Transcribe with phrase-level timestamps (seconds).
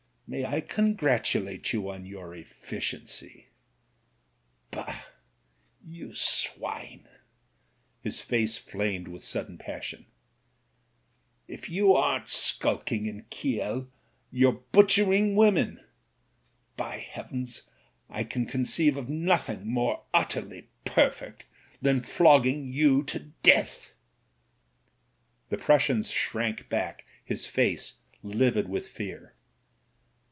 [0.33, 3.47] May I ccMigratulate you on your efficiency?
[4.71, 5.01] Bah I
[5.85, 7.09] you swine"—
[8.05, 10.05] ^his face flamed with sudden passion—
[11.49, 13.91] ^''if you aren't skulking in Kiel,
[14.31, 15.83] you're butchering women.
[16.77, 17.63] By heavens!
[18.09, 21.43] I can conceive of nothing more utterly per fect
[21.81, 23.91] than flogging you to death."»
[25.49, 29.35] The Prussian shrank back, his face livid with fear.